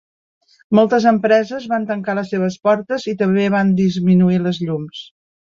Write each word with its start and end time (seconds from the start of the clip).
Moltes 0.79 1.05
empreses 1.11 1.67
van 1.75 1.85
tancar 1.91 2.17
les 2.21 2.33
seves 2.35 2.57
portes 2.69 3.07
i 3.15 3.15
també 3.23 3.47
van 3.59 3.77
disminuir 3.85 4.41
les 4.49 4.65
llums. 4.67 5.07